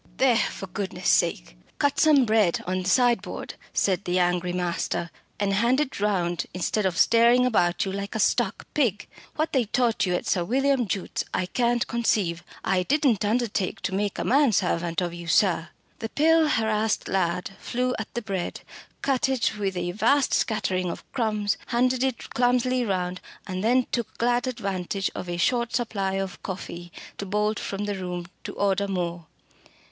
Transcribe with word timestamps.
"There, 0.17 0.35
for 0.35 0.65
goodness' 0.65 1.07
sake, 1.09 1.59
cut 1.77 1.99
some 1.99 2.25
bread 2.25 2.63
on 2.65 2.81
the 2.81 2.89
sideboard," 2.89 3.53
said 3.71 4.03
the 4.05 4.17
angry 4.17 4.51
master, 4.51 5.11
"and 5.39 5.53
hand 5.53 5.79
it 5.79 5.99
round 5.99 6.47
instead 6.55 6.87
of 6.87 6.97
staring 6.97 7.45
about 7.45 7.85
you 7.85 7.91
like 7.91 8.15
a 8.15 8.19
stuck 8.19 8.65
pig. 8.73 9.07
What 9.35 9.53
they 9.53 9.65
taught 9.65 10.07
you 10.07 10.15
at 10.15 10.25
Sir 10.25 10.43
William 10.43 10.87
Jute's 10.87 11.23
I 11.35 11.45
can't 11.45 11.85
conceive. 11.85 12.43
I 12.63 12.81
didn't 12.81 13.23
undertake 13.23 13.79
to 13.81 13.93
make 13.93 14.17
a 14.17 14.23
man 14.23 14.51
servant 14.53 15.01
of 15.01 15.13
you, 15.13 15.27
sir." 15.27 15.69
The 15.99 16.09
pale, 16.09 16.47
harassed 16.47 17.07
lad 17.07 17.51
flew 17.59 17.93
at 17.99 18.11
the 18.15 18.23
bread, 18.23 18.61
cut 19.03 19.29
it 19.29 19.55
with 19.59 19.77
a 19.77 19.91
vast 19.91 20.33
scattering 20.33 20.89
of 20.89 21.03
crumbs, 21.11 21.57
handed 21.67 22.03
it 22.03 22.31
clumsily 22.31 22.83
round, 22.83 23.21
and 23.45 23.63
then 23.63 23.85
took 23.91 24.17
glad 24.17 24.47
advantage 24.47 25.11
of 25.13 25.29
a 25.29 25.37
short 25.37 25.75
supply 25.75 26.13
of 26.15 26.41
coffee 26.41 26.91
to 27.19 27.25
bolt 27.27 27.59
from 27.59 27.85
the 27.85 27.93
room 27.93 28.25
to 28.45 28.53
order 28.53 28.87
more. 28.87 29.27